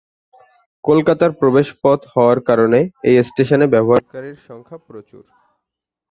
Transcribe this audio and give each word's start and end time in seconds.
কলকাতার 0.83 1.31
প্রবেশপথ 1.31 1.99
হওয়ার 2.13 2.39
কারণে 2.39 2.79
এই 3.03 3.15
স্টেশনে 3.23 3.67
ব্যবহারকারীর 3.67 4.37
সংখ্যা 4.47 4.77
প্রচুর। 4.87 5.23